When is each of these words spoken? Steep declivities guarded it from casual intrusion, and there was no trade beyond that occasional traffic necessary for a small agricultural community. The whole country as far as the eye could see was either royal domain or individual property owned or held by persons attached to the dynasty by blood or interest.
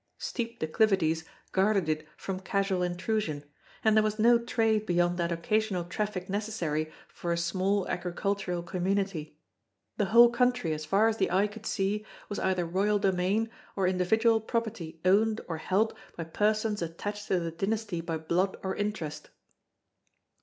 Steep 0.17 0.57
declivities 0.57 1.25
guarded 1.51 1.87
it 1.87 2.07
from 2.17 2.39
casual 2.39 2.81
intrusion, 2.81 3.43
and 3.83 3.95
there 3.95 4.01
was 4.01 4.17
no 4.17 4.39
trade 4.39 4.83
beyond 4.87 5.19
that 5.19 5.31
occasional 5.31 5.83
traffic 5.83 6.27
necessary 6.27 6.91
for 7.07 7.31
a 7.31 7.37
small 7.37 7.87
agricultural 7.87 8.63
community. 8.63 9.37
The 9.97 10.05
whole 10.05 10.31
country 10.31 10.73
as 10.73 10.85
far 10.85 11.07
as 11.07 11.17
the 11.17 11.29
eye 11.29 11.45
could 11.45 11.67
see 11.67 12.03
was 12.29 12.39
either 12.39 12.65
royal 12.65 12.97
domain 12.97 13.51
or 13.75 13.85
individual 13.87 14.41
property 14.41 14.99
owned 15.05 15.39
or 15.47 15.57
held 15.57 15.93
by 16.17 16.23
persons 16.23 16.81
attached 16.81 17.27
to 17.27 17.39
the 17.39 17.51
dynasty 17.51 18.01
by 18.01 18.17
blood 18.17 18.57
or 18.63 18.75
interest. 18.75 19.29